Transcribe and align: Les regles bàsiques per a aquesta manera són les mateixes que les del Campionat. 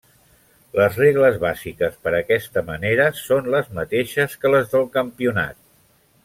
Les 0.77 0.95
regles 1.01 1.35
bàsiques 1.43 1.99
per 2.07 2.13
a 2.13 2.21
aquesta 2.21 2.63
manera 2.71 3.05
són 3.19 3.51
les 3.57 3.69
mateixes 3.81 4.35
que 4.43 4.53
les 4.57 4.73
del 4.73 4.89
Campionat. 4.99 5.63